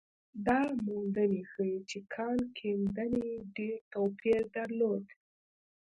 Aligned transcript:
دا 0.47 0.59
موندنې 0.85 1.41
ښيي 1.51 1.77
چې 1.89 1.99
کان 2.13 2.37
کیندنې 2.57 3.29
ډېر 3.55 3.75
توپیر 3.93 4.41
درلود. 4.55 5.05